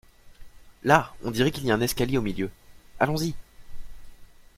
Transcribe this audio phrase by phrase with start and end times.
[0.83, 2.49] Là, on dirait qu'il y a un escalier au milieu.
[2.99, 3.35] Allons-y!